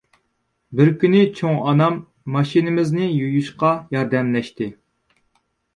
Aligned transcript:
بىر 0.79 0.89
كۈنى 1.03 1.19
چوڭ 1.41 1.59
ئانام 1.67 1.99
ماشىنىمىزنى 2.39 3.11
يۇيۇشقا 3.13 3.77
ياردەملەشتى. 3.99 4.75